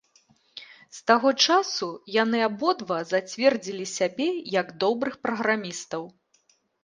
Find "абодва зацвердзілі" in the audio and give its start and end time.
2.47-3.85